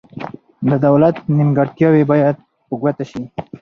د 0.69 0.71
دولت 0.85 1.15
نیمګړتیاوې 1.35 2.03
باید 2.11 2.37
په 2.67 2.73
ګوته 2.81 3.05
شي. 3.11 3.23